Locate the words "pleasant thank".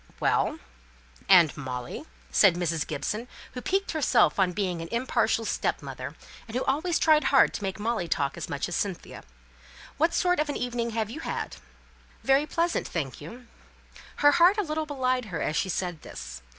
12.47-13.21